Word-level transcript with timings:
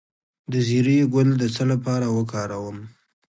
د 0.51 0.53
زیرې 0.67 0.97
ګل 1.13 1.29
د 1.37 1.43
څه 1.55 1.63
لپاره 1.71 2.07
وکاروم؟ 2.17 2.77